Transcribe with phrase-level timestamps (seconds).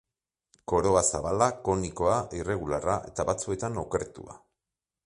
[0.71, 4.43] Koroa zabala, konikoa, irregularra eta batzuetan okertua.